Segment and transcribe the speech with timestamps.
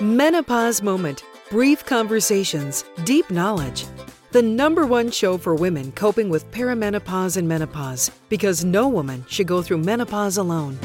[0.00, 3.84] Menopause Moment Brief conversations, deep knowledge.
[4.30, 9.48] The number one show for women coping with perimenopause and menopause because no woman should
[9.48, 10.78] go through menopause alone.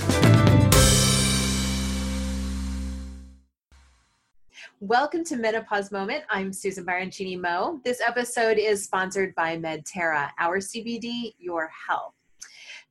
[4.80, 6.24] Welcome to Menopause Moment.
[6.32, 7.82] I'm Susan Baroncini Moe.
[7.84, 12.16] This episode is sponsored by Medterra, our CBD, your health.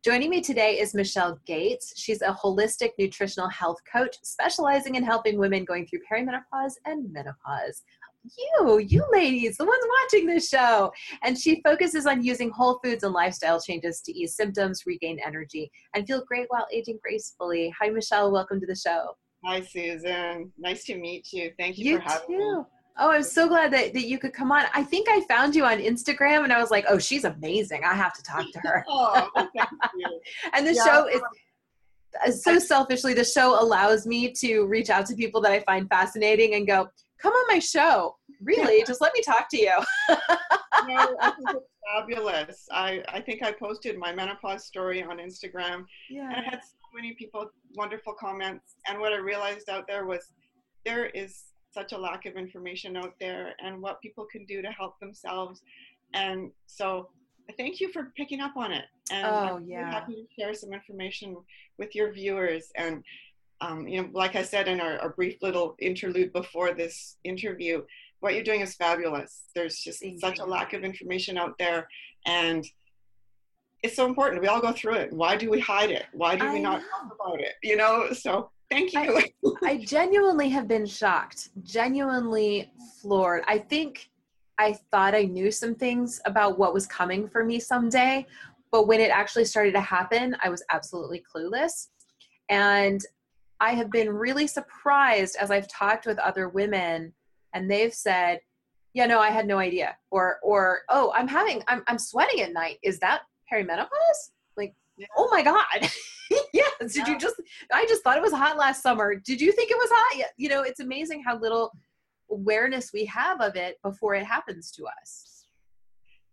[0.04, 1.92] Joining me today is Michelle Gates.
[1.96, 7.82] She's a holistic nutritional health coach specializing in helping women going through perimenopause and menopause.
[8.36, 10.92] You, you ladies, the ones watching this show.
[11.22, 15.70] And she focuses on using whole foods and lifestyle changes to ease symptoms, regain energy,
[15.94, 17.72] and feel great while aging gracefully.
[17.80, 18.32] Hi, Michelle.
[18.32, 19.16] Welcome to the show.
[19.44, 20.50] Hi, Susan.
[20.58, 21.52] Nice to meet you.
[21.56, 22.58] Thank you, you for having too.
[22.58, 22.64] me.
[22.98, 24.64] Oh, I'm so glad that, that you could come on.
[24.74, 27.82] I think I found you on Instagram and I was like, oh, she's amazing.
[27.84, 28.84] I have to talk to her.
[28.88, 30.20] oh, thank you.
[30.52, 30.84] and the yeah.
[30.84, 31.08] show
[32.26, 35.88] is so selfishly, the show allows me to reach out to people that I find
[35.88, 38.16] fascinating and go, come on my show.
[38.42, 38.84] Really?
[38.84, 39.72] Just let me talk to you.
[40.08, 42.66] no, I think it's fabulous.
[42.72, 46.28] I, I think I posted my menopause story on Instagram yeah.
[46.28, 48.74] and I had so many people, wonderful comments.
[48.88, 50.32] And what I realized out there was
[50.84, 54.68] there is such a lack of information out there and what people can do to
[54.68, 55.62] help themselves.
[56.14, 57.08] And so
[57.56, 58.84] thank you for picking up on it.
[59.10, 59.90] And oh, I'm yeah.
[59.90, 61.36] happy to share some information
[61.78, 62.70] with your viewers.
[62.76, 63.02] And,
[63.60, 67.82] um, you know, like I said in our, our, brief little interlude before this interview,
[68.20, 69.44] what you're doing is fabulous.
[69.54, 70.44] There's just thank such you.
[70.44, 71.88] a lack of information out there.
[72.26, 72.64] And
[73.82, 74.40] it's so important.
[74.40, 75.12] We all go through it.
[75.12, 76.06] Why do we hide it?
[76.12, 76.88] Why do I we not know.
[76.88, 77.54] talk about it?
[77.62, 79.18] You know, so Thank you.
[79.18, 79.30] I,
[79.64, 83.42] I genuinely have been shocked, genuinely floored.
[83.46, 84.08] I think
[84.58, 88.26] I thought I knew some things about what was coming for me someday,
[88.70, 91.88] but when it actually started to happen, I was absolutely clueless.
[92.48, 93.04] And
[93.60, 97.12] I have been really surprised as I've talked with other women
[97.54, 98.40] and they've said,
[98.94, 99.96] yeah, no, I had no idea.
[100.10, 102.78] Or, or, oh, I'm having, I'm, I'm sweating at night.
[102.82, 103.22] Is that
[103.52, 104.30] perimenopause?
[104.56, 105.06] Like, yeah.
[105.16, 105.64] oh my God.
[106.52, 106.72] yes.
[106.80, 107.08] Did yeah.
[107.10, 107.36] you just,
[107.72, 109.14] I just thought it was hot last summer.
[109.14, 110.30] Did you think it was hot?
[110.36, 111.72] You know, it's amazing how little
[112.30, 115.46] awareness we have of it before it happens to us.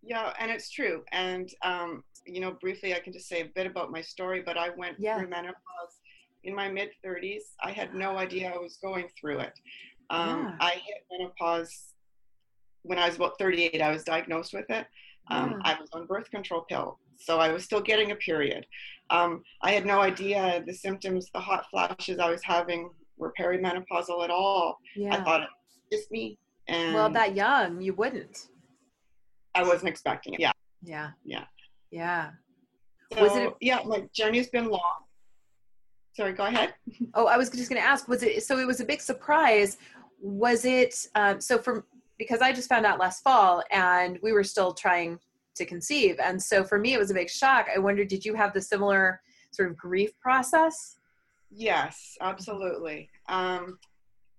[0.02, 1.04] Yeah, and it's true.
[1.12, 4.58] And, um, you know, briefly, I can just say a bit about my story, but
[4.58, 5.18] I went yeah.
[5.18, 6.00] through menopause
[6.44, 7.42] in my mid 30s.
[7.62, 9.60] I had no idea I was going through it.
[10.10, 10.56] Um, yeah.
[10.60, 11.94] I hit menopause
[12.84, 13.82] when I was about 38.
[13.82, 14.88] I was diagnosed with it.
[15.30, 15.74] Um, yeah.
[15.76, 18.66] I was on birth control pill, so I was still getting a period.
[19.10, 24.24] Um, I had no idea the symptoms, the hot flashes I was having were perimenopausal
[24.24, 24.78] at all.
[24.96, 25.16] Yeah.
[25.16, 26.38] I thought it was just me.
[26.68, 28.48] And well, that young, you wouldn't.
[29.56, 30.40] I wasn't expecting it.
[30.40, 30.52] Yeah.
[30.84, 31.10] Yeah.
[31.26, 31.46] Yeah.
[31.92, 32.30] Yeah.
[33.14, 33.54] So, was it?
[33.60, 34.82] Yeah, my journey's been long.
[36.16, 36.76] Sorry, go ahead.
[37.14, 38.08] Oh, I was just going to ask.
[38.08, 38.60] Was it so?
[38.60, 39.78] It was a big surprise.
[40.22, 41.58] Was it um, so?
[41.58, 41.84] From
[42.20, 45.18] because I just found out last fall, and we were still trying
[45.56, 46.20] to conceive.
[46.20, 47.68] And so for me, it was a big shock.
[47.74, 49.22] I wonder, did you have the similar
[49.52, 50.98] sort of grief process?
[51.50, 53.10] Yes, absolutely.
[53.28, 53.80] Um,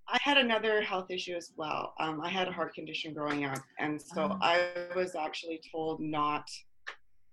[0.09, 1.95] I had another health issue as well.
[1.99, 4.39] Um, I had a heart condition growing up, and so oh.
[4.41, 6.49] I was actually told not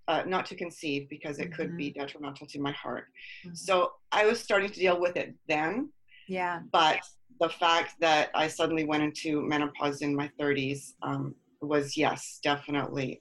[0.07, 1.53] uh, not to conceive because it mm-hmm.
[1.53, 1.99] could be mm-hmm.
[1.99, 3.05] detrimental to my heart.
[3.45, 3.55] Mm-hmm.
[3.55, 5.89] So I was starting to deal with it then.
[6.27, 6.61] Yeah.
[6.71, 6.99] But
[7.39, 13.19] the fact that I suddenly went into menopause in my 30s um, was yes, definitely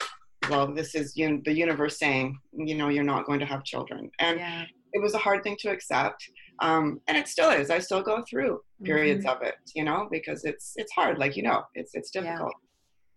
[0.50, 4.10] well, this is you, the universe saying, you know, you're not going to have children.
[4.18, 4.64] And yeah.
[4.92, 6.28] it was a hard thing to accept.
[6.60, 7.70] Um, and it still is.
[7.70, 9.36] I still go through periods mm-hmm.
[9.36, 12.54] of it, you know, because it's it's hard, like you know, it's it's difficult.
[12.54, 12.64] Yeah.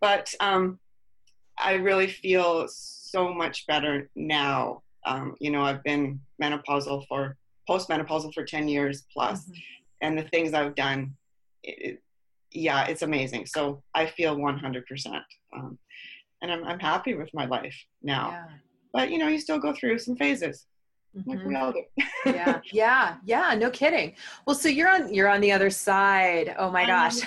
[0.02, 0.80] But um,
[1.58, 4.82] I really feel so much better now.
[5.06, 7.38] Um, you know, I've been menopausal for
[7.70, 9.54] postmenopausal for 10 years plus, mm-hmm.
[10.02, 11.16] And the things I've done,
[11.64, 12.04] it, it,
[12.52, 13.46] yeah, it's amazing.
[13.46, 15.22] So I feel 100%.
[15.56, 15.78] Um,
[16.42, 18.32] and I'm, I'm happy with my life now.
[18.32, 18.46] Yeah.
[18.92, 20.66] But you know, you still go through some phases.
[21.18, 21.30] Mm-hmm.
[21.30, 21.84] Like we all do.
[22.26, 23.56] yeah, yeah, yeah.
[23.56, 24.16] No kidding.
[24.46, 26.56] Well, so you're on you're on the other side.
[26.58, 27.22] Oh my I'm gosh,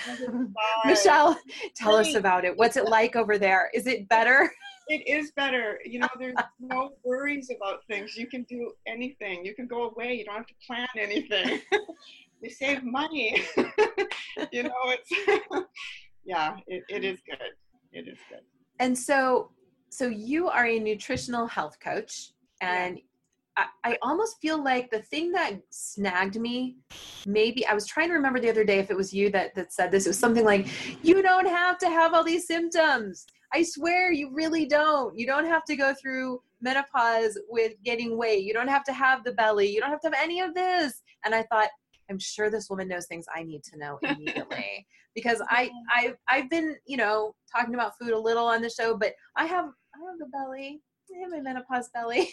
[0.85, 1.37] Michelle,
[1.75, 2.57] tell us about it.
[2.57, 3.71] What's it like over there?
[3.75, 4.53] Is it better?
[4.89, 5.81] It is better.
[5.85, 8.17] You know, there's no worries about things.
[8.17, 9.45] You can do anything.
[9.45, 10.15] You can go away.
[10.15, 11.61] You don't have to plan anything.
[12.43, 13.43] You save money.
[14.53, 15.67] you know, it's
[16.25, 16.57] yeah.
[16.67, 17.39] It, it is good.
[17.93, 18.41] It is good
[18.83, 19.51] and so
[19.91, 23.67] so you are a nutritional health coach and yeah.
[23.85, 26.77] I, I almost feel like the thing that snagged me
[27.27, 29.73] maybe i was trying to remember the other day if it was you that that
[29.73, 30.67] said this it was something like
[31.05, 35.47] you don't have to have all these symptoms i swear you really don't you don't
[35.47, 39.69] have to go through menopause with getting weight you don't have to have the belly
[39.69, 41.69] you don't have to have any of this and i thought
[42.13, 46.51] I'm sure this woman knows things I need to know immediately because I I I've
[46.51, 49.99] been you know talking about food a little on the show, but I have I
[49.99, 50.83] have a belly.
[51.15, 52.31] I have a menopause belly.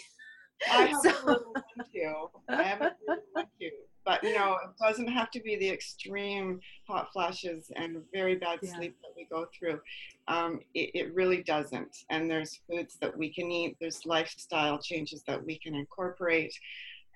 [0.70, 1.10] I have so.
[1.10, 2.28] a little one too.
[2.48, 3.70] I have a little one too.
[4.04, 8.58] But you know, it doesn't have to be the extreme hot flashes and very bad
[8.62, 8.74] yeah.
[8.74, 9.80] sleep that we go through.
[10.28, 11.94] Um, it, it really doesn't.
[12.10, 13.76] And there's foods that we can eat.
[13.80, 16.52] There's lifestyle changes that we can incorporate.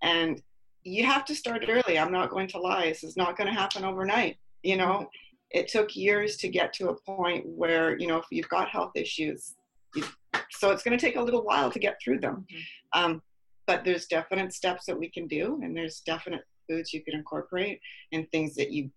[0.03, 0.43] And
[0.85, 1.99] you have to start early.
[1.99, 2.89] I'm not going to lie.
[2.89, 4.37] This is not going to happen overnight.
[4.63, 5.09] You know,
[5.51, 8.93] it took years to get to a point where, you know, if you've got health
[8.95, 9.55] issues,
[9.95, 10.05] you,
[10.51, 12.47] so it's going to take a little while to get through them.
[12.53, 13.05] Mm-hmm.
[13.05, 13.23] Um,
[13.67, 17.81] but there's definite steps that we can do, and there's definite foods you can incorporate
[18.13, 18.91] and things that you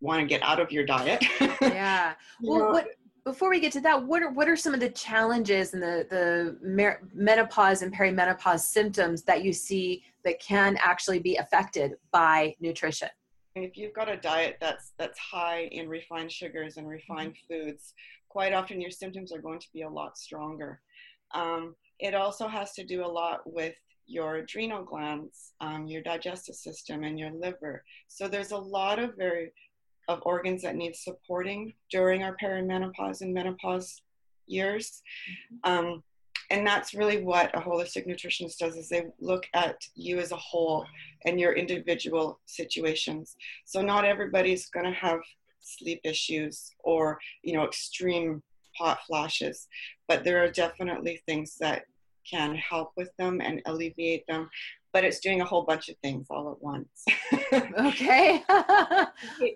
[0.00, 1.24] want to get out of your diet.
[1.60, 2.14] yeah.
[2.42, 2.88] Well, what,
[3.24, 6.06] before we get to that, what are what are some of the challenges and the
[6.08, 12.54] the mer- menopause and perimenopause symptoms that you see that can actually be affected by
[12.60, 13.08] nutrition?
[13.54, 17.68] If you've got a diet that's that's high in refined sugars and refined mm-hmm.
[17.68, 17.94] foods,
[18.28, 20.82] quite often your symptoms are going to be a lot stronger.
[21.34, 23.74] Um, it also has to do a lot with
[24.06, 27.82] your adrenal glands, um, your digestive system, and your liver.
[28.08, 29.52] So there's a lot of very
[30.08, 34.02] of organs that need supporting during our perimenopause and menopause
[34.46, 35.02] years.
[35.64, 35.86] Mm-hmm.
[35.86, 36.02] Um,
[36.50, 40.36] and that's really what a holistic nutritionist does is they look at you as a
[40.36, 40.84] whole
[41.24, 43.36] and your individual situations.
[43.64, 45.20] So not everybody's going to have
[45.60, 48.42] sleep issues or, you know, extreme
[48.76, 49.68] hot flashes,
[50.06, 51.84] but there are definitely things that
[52.28, 54.50] can help with them and alleviate them
[54.96, 57.04] but it's doing a whole bunch of things all at once.
[57.52, 58.42] okay.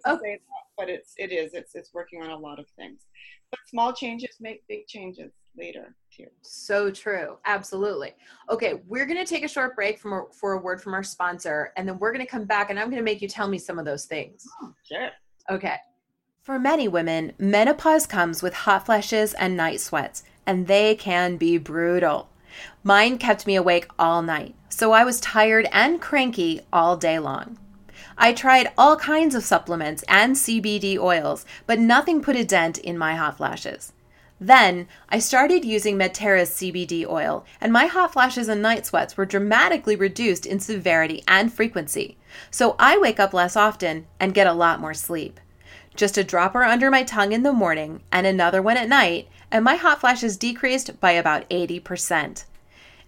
[0.06, 0.38] okay.
[0.76, 3.06] but it's it is it's it's working on a lot of things.
[3.50, 6.26] But small changes make big changes later too.
[6.42, 7.38] So true.
[7.46, 8.12] Absolutely.
[8.50, 11.02] Okay, we're going to take a short break from a, for a word from our
[11.02, 13.48] sponsor and then we're going to come back and I'm going to make you tell
[13.48, 14.46] me some of those things.
[14.62, 15.08] Oh, sure.
[15.50, 15.76] Okay.
[16.42, 21.58] For many women, menopause comes with hot flashes and night sweats, and they can be
[21.58, 22.29] brutal.
[22.82, 27.58] Mine kept me awake all night, so I was tired and cranky all day long.
[28.16, 32.98] I tried all kinds of supplements and CBD oils, but nothing put a dent in
[32.98, 33.92] my hot flashes.
[34.40, 39.26] Then I started using Medterra's CBD oil, and my hot flashes and night sweats were
[39.26, 42.16] dramatically reduced in severity and frequency.
[42.50, 45.40] So I wake up less often and get a lot more sleep.
[45.94, 49.64] Just a dropper under my tongue in the morning and another one at night, and
[49.64, 52.44] my hot flashes decreased by about 80%.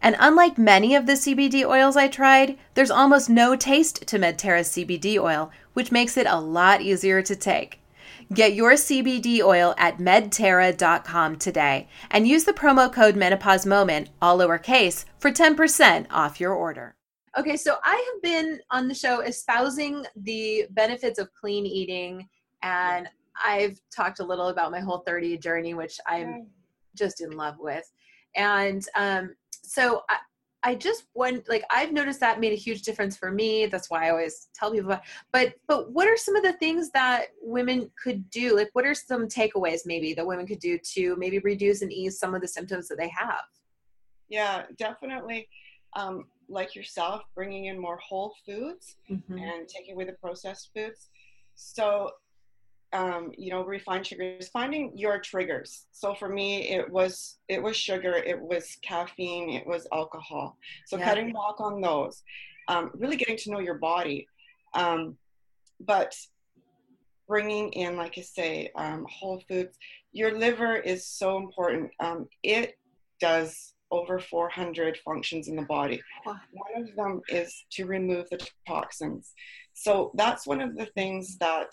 [0.02, 4.68] And unlike many of the CBD oils I tried, there's almost no taste to Medterra's
[4.68, 7.78] CBD oil, which makes it a lot easier to take.
[8.32, 14.38] Get your CBD oil at medterra.com today and use the promo code menopause moment, all
[14.38, 16.96] lowercase, for 10% off your order.
[17.38, 22.28] Okay, so I have been on the show espousing the benefits of clean eating
[22.62, 23.08] and
[23.44, 26.46] I've talked a little about my whole 30 journey, which I'm
[26.96, 27.90] just in love with.
[28.36, 30.16] And um, so I,
[30.64, 33.66] I just want like I've noticed that made a huge difference for me.
[33.66, 35.02] That's why I always tell people about.
[35.32, 38.56] But but what are some of the things that women could do?
[38.56, 42.18] Like what are some takeaways maybe that women could do to maybe reduce and ease
[42.18, 43.42] some of the symptoms that they have?
[44.28, 45.48] Yeah, definitely.
[45.94, 49.38] Um, like yourself, bringing in more whole foods mm-hmm.
[49.38, 51.08] and taking away the processed foods.
[51.54, 52.10] So
[52.92, 55.86] um, you know refined sugars finding your triggers.
[55.92, 60.56] So for me it was it was sugar it was caffeine it was alcohol.
[60.86, 61.04] So yeah.
[61.04, 62.22] cutting back on those
[62.68, 64.26] um, really getting to know your body
[64.74, 65.16] um,
[65.80, 66.14] but
[67.28, 69.78] bringing in like i say um, whole foods
[70.12, 71.90] your liver is so important.
[72.00, 72.78] Um, it
[73.20, 76.02] does over 400 functions in the body.
[76.24, 76.38] One
[76.76, 79.32] of them is to remove the toxins.
[79.74, 81.68] So that's one of the things that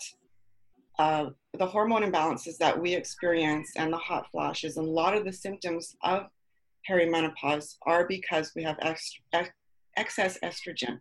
[1.00, 5.24] uh, the hormone imbalances that we experience and the hot flashes and a lot of
[5.24, 6.26] the symptoms of
[6.88, 9.48] perimenopause are because we have ex- ex-
[9.96, 11.00] excess estrogen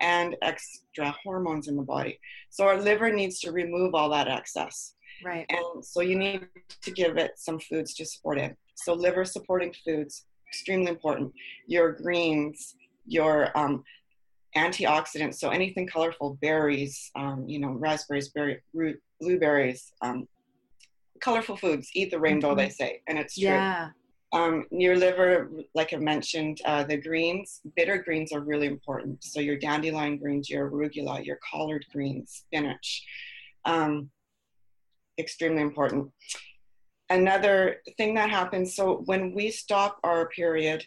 [0.00, 2.20] and extra hormones in the body.
[2.50, 4.94] So our liver needs to remove all that excess.
[5.24, 5.46] Right.
[5.48, 6.46] And so you need
[6.80, 8.56] to give it some foods to support it.
[8.76, 11.32] So liver supporting foods, extremely important.
[11.66, 13.82] Your greens, your um,
[14.56, 20.28] antioxidants, so anything colorful, berries, um, you know, raspberries, berry, root, blueberries, um,
[21.20, 21.90] colorful foods.
[21.94, 22.58] Eat the rainbow, mm-hmm.
[22.58, 23.48] they say, and it's true.
[23.48, 23.90] Yeah.
[24.34, 29.22] Um, your liver, like I mentioned, uh, the greens, bitter greens are really important.
[29.22, 33.04] So your dandelion greens, your arugula, your collard greens, spinach,
[33.66, 34.10] um,
[35.18, 36.10] extremely important.
[37.10, 40.86] Another thing that happens, so when we stop our period,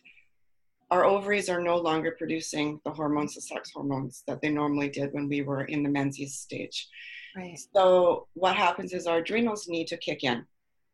[0.92, 5.12] our ovaries are no longer producing the hormones, the sex hormones that they normally did
[5.14, 6.88] when we were in the menses stage.
[7.36, 7.58] Right.
[7.76, 10.46] So what happens is our adrenals need to kick in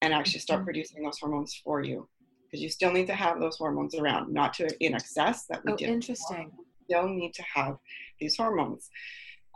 [0.02, 0.66] and actually start Mhm.
[0.66, 2.10] producing those hormones for you
[2.44, 5.74] because you still need to have those hormones around, not to in excess that we
[5.74, 5.90] Oh, did.
[5.90, 6.52] interesting.
[6.86, 7.78] Still need to have
[8.20, 8.90] these hormones.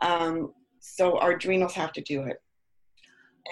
[0.00, 2.40] Um, so our adrenals have to do it.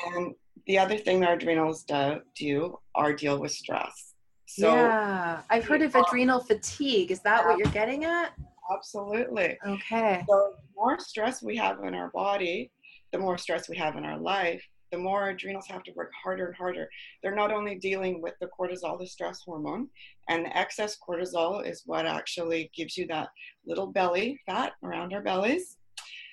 [0.07, 0.35] And
[0.67, 4.14] the other thing that our adrenals do, do are deal with stress.
[4.57, 5.41] So yeah.
[5.51, 7.11] I've heard of adrenal fatigue.
[7.11, 8.35] Is that what you're getting at?
[8.73, 9.59] absolutely.
[9.67, 10.25] Okay.
[10.29, 12.71] So the more stress we have in our body,
[13.13, 16.47] the more stress we have in our life, the more adrenals have to work harder
[16.47, 16.89] and harder.
[17.21, 19.89] They're not only dealing with the cortisol, the stress hormone,
[20.29, 23.31] and the excess cortisol is what actually gives you that
[23.67, 25.79] little belly fat around our bellies.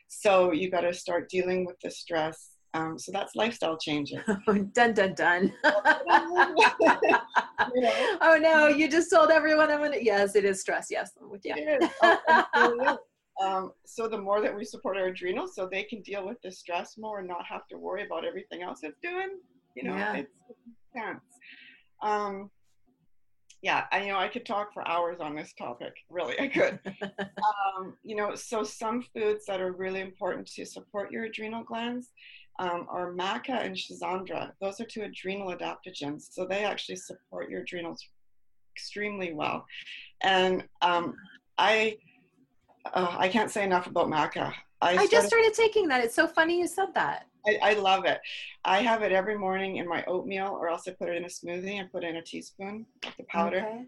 [0.10, 2.51] So you got to start dealing with the stress.
[2.74, 4.20] Um, so that's lifestyle changes.
[4.74, 5.54] dun dun dun.
[7.76, 8.18] You know?
[8.22, 10.88] oh no, you just told everyone I'm gonna yes, it is stress.
[10.90, 11.54] Yes, I'm with you.
[11.56, 12.98] Oh, and it really is.
[13.42, 16.52] Um, so the more that we support our adrenals so they can deal with the
[16.52, 19.30] stress more and not have to worry about everything else it's doing
[19.76, 20.14] you know Yeah.
[20.18, 20.32] it's
[20.96, 21.24] intense
[22.04, 22.52] um,
[23.62, 26.80] yeah I, you know i could talk for hours on this topic really i could
[27.02, 32.10] um, you know so some foods that are really important to support your adrenal glands
[32.62, 37.62] um, are maca and schizandra those are two adrenal adaptogens so they actually support your
[37.62, 38.00] adrenals
[38.76, 39.60] extremely well
[40.24, 41.06] and um,
[41.58, 41.98] i
[42.94, 44.52] uh, I can't say enough about maca.
[44.82, 46.04] I, I just started- taking that.
[46.04, 47.28] It's so funny you said that.
[47.48, 48.20] I, I love it.
[48.66, 51.28] I have it every morning in my oatmeal, or else I put it in a
[51.28, 53.84] smoothie and put in a teaspoon of the powder, Okay.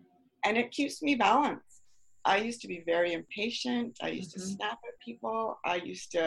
[0.46, 1.82] and it keeps me balanced.
[2.26, 3.98] I used to be very impatient.
[4.04, 4.34] I used Mhm.
[4.36, 5.58] to snap at people.
[5.66, 6.24] I used to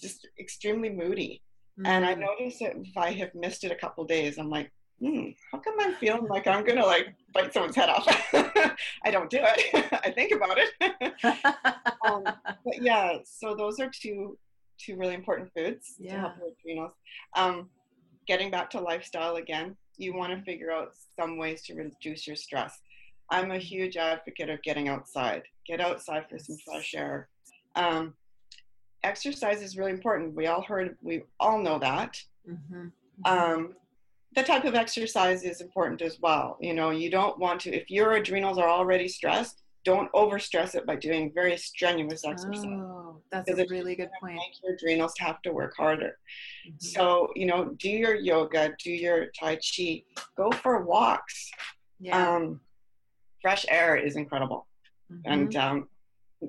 [0.00, 1.42] just extremely moody.
[1.84, 2.20] And I Mm.
[2.20, 4.70] notice that if I have missed it a couple days, I'm like,
[5.00, 8.06] hmm, how come I'm feeling like I'm gonna like bite someone's head off?
[9.04, 9.92] I don't do it.
[10.04, 11.14] I think about it.
[12.04, 12.24] um,
[12.64, 14.38] but yeah, so those are two
[14.78, 16.44] two really important foods to help Yeah.
[16.44, 16.92] your adrenals.
[17.36, 17.70] Um,
[18.26, 22.36] getting back to lifestyle again, you want to figure out some ways to reduce your
[22.36, 22.80] stress.
[23.30, 25.42] I'm a huge advocate of getting outside.
[25.66, 27.28] Get outside for some fresh air.
[27.74, 28.14] Um,
[29.02, 30.34] exercise is really important.
[30.34, 32.20] We all heard, we all know that.
[32.48, 32.92] Mhm.
[33.24, 33.74] Um,
[34.32, 36.56] the type of exercise is important as well.
[36.60, 40.84] You know, you don't want to, if your adrenals are already stressed, don't overstress it
[40.84, 42.64] by doing very strenuous exercise.
[42.64, 44.34] Oh, that's a really good point.
[44.36, 46.18] Make your adrenals have to work harder.
[46.66, 46.82] Mhm.
[46.82, 50.04] So, you know, do your yoga, do your Tai Chi,
[50.36, 51.50] go for walks.
[52.00, 52.36] Yeah.
[52.36, 52.60] Um,
[53.40, 54.66] fresh air is incredible.
[55.10, 55.22] Mhm.
[55.24, 55.88] And um,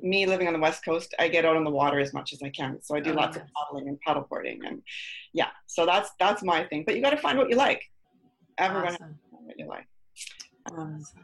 [0.01, 2.41] me living on the West Coast, I get out on the water as much as
[2.43, 2.81] I can.
[2.81, 3.51] So I do Oh, lots of yes.
[3.57, 4.59] paddling and paddleboarding.
[4.67, 4.81] And
[5.33, 6.83] yeah, so that's that's my thing.
[6.85, 7.81] But you got to find what you like.
[8.57, 9.19] Everyone Awesome.
[9.31, 9.87] what you like.
[10.71, 11.23] Um, Awesome.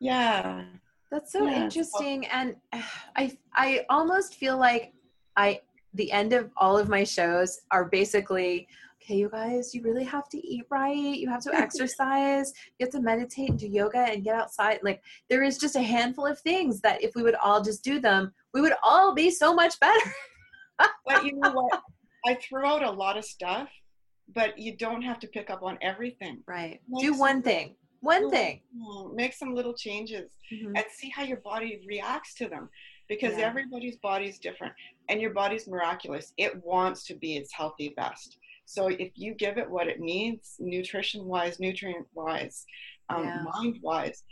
[0.00, 0.64] yeah.
[1.10, 1.64] That's so Yeah.
[1.64, 2.56] interesting, and
[3.16, 4.92] I I almost feel like
[5.36, 5.60] I
[5.94, 8.68] the end of all of my shows are basically
[9.02, 9.16] okay.
[9.16, 10.94] You guys, you really have to eat right.
[10.96, 12.52] You have to exercise.
[12.78, 14.80] You have to meditate and do yoga and get outside.
[14.82, 18.00] Like there is just a handful of things that if we would all just do
[18.00, 20.12] them, we would all be so much better.
[21.06, 21.82] But you know what?
[22.26, 23.68] I threw out a lot of stuff,
[24.34, 26.42] but you don't have to pick up on everything.
[26.46, 26.80] Right.
[26.88, 27.76] Make Do one thing.
[28.00, 28.60] One do thing.
[29.14, 30.30] Make some little changes.
[30.50, 30.72] Mhm.
[30.76, 32.70] and see how your body reacts to them
[33.06, 33.44] because Yeah.
[33.48, 34.72] everybody's body is different
[35.10, 38.38] and your body's miraculous it wants to be its healthy best
[38.70, 42.66] so if you give it what it needs nutrition wise nutrient wise
[43.08, 43.44] um, Yeah.
[43.54, 44.22] mind wise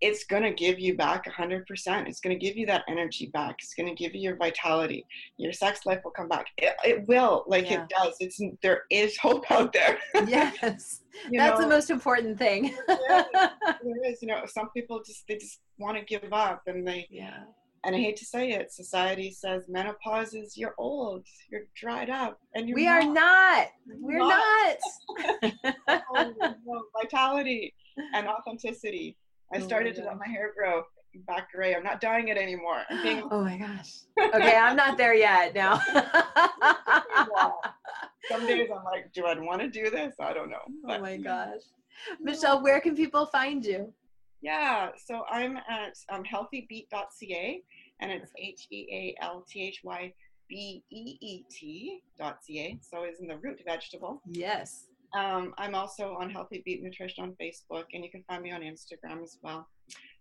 [0.00, 1.62] it's going to give you back 100%
[2.08, 5.06] it's going to give you that energy back it's going to give you your vitality
[5.38, 7.84] your sex life will come back it, it will like Yeah.
[7.84, 11.00] it does it's there is hope out there yes.
[11.30, 11.66] you That's know?
[11.68, 12.74] the most important thing.
[12.88, 17.06] there is you know some people just they just want to give up and they
[17.08, 17.44] yeah.
[17.84, 22.38] And I hate to say it, society says menopause is you're old, you're dried up,
[22.54, 23.68] and you're We are not.
[24.00, 24.76] We're not.
[25.42, 25.52] not.
[26.16, 26.32] Oh,
[26.66, 27.74] no, vitality
[28.14, 29.16] and authenticity.
[29.52, 30.82] I Oh started to let my hair grow
[31.26, 31.74] back gray.
[31.74, 32.82] I'm not dyeing it anymore.
[32.90, 33.92] I'm being oh my gosh.
[34.34, 35.78] Okay, I'm not there yet now.
[38.28, 40.14] some days I'm like, do I want to do this?
[40.20, 40.62] I don't know.
[40.88, 41.60] oh my gosh.
[42.20, 43.92] Michelle, where can people find you?
[44.44, 47.62] Yeah, so I'm at um, healthybeet.ca
[48.00, 50.12] and it's H E A L T H Y
[50.50, 52.78] B E E T.ca.
[52.82, 54.20] So it's in the root vegetable.
[54.26, 54.84] Yes.
[55.16, 58.60] Um, I'm also on Healthy Beet Nutrition on Facebook, and you can find me on
[58.60, 59.66] Instagram as well.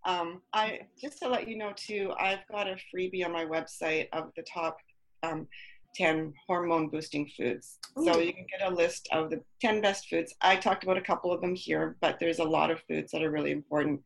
[0.05, 4.07] Um, I just to let you know too, I've got a freebie on my website
[4.13, 4.77] of the top
[5.23, 5.47] um,
[5.95, 7.77] 10 hormone boosting foods.
[7.99, 8.05] Ooh.
[8.05, 10.33] So you can get a list of the 10 best foods.
[10.41, 13.23] I talked about a couple of them here, but there's a lot of foods that
[13.23, 14.01] are really important.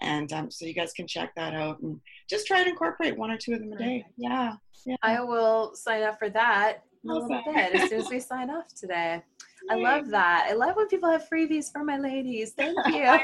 [0.00, 3.30] And um, so you guys can check that out and just try to incorporate one
[3.30, 4.04] or two of them a day.
[4.16, 4.54] Yeah.
[4.86, 4.96] yeah.
[5.02, 7.54] I will sign up for that a little Awesome.
[7.54, 9.22] bit as soon as we sign off today.
[9.70, 10.46] I love that.
[10.50, 12.52] I love when people have freebies for my ladies.
[12.52, 13.18] Thank you.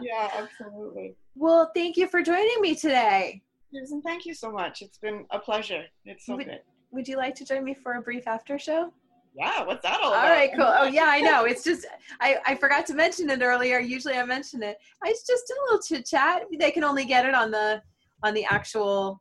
[0.00, 1.14] yeah, absolutely.
[1.34, 3.42] well, thank you for joining me today.
[3.72, 4.82] Susan, thank you so much.
[4.82, 5.84] It's been a pleasure.
[6.04, 6.60] It's so Would- good.
[6.90, 8.92] Would you like to join me for a brief after show?
[9.34, 10.24] Yeah, what's that all All about?
[10.24, 10.64] All right, cool.
[10.66, 11.44] Oh yeah, I know.
[11.50, 11.86] It's just
[12.20, 13.78] I, I forgot to mention it earlier.
[13.78, 14.78] Usually I mention it.
[15.04, 16.42] I it's just a little chit chat.
[16.58, 17.82] They can only get it on the
[18.24, 19.20] on the actual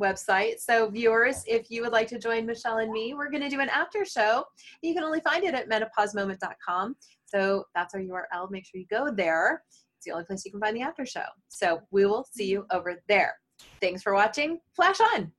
[0.00, 0.58] website.
[0.58, 3.60] So viewers, if you would like to join Michelle and me, we're going to do
[3.60, 4.44] an after show.
[4.82, 6.96] You can only find it at menopausemoment.com.
[7.26, 8.50] So that's our URL.
[8.50, 9.62] Make sure you go there.
[10.04, 11.24] It's the only place you can find the after show.
[11.48, 13.32] So we will see you over there.
[13.80, 14.58] Thanks for watching.
[14.76, 15.32] Flash on.